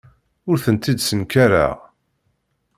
Ur 0.49 0.57
tent-id-ssenkareɣ. 0.63 1.75